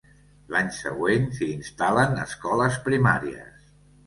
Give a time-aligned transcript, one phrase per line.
[0.53, 3.71] L'any següent s'hi instal·len escoles primàries.